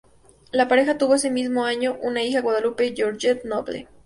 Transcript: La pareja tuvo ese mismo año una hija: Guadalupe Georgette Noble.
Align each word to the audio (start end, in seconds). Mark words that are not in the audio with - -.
La 0.51 0.67
pareja 0.67 0.97
tuvo 0.97 1.13
ese 1.13 1.29
mismo 1.29 1.63
año 1.63 1.95
una 2.01 2.23
hija: 2.23 2.41
Guadalupe 2.41 2.95
Georgette 2.95 3.45
Noble. 3.45 3.87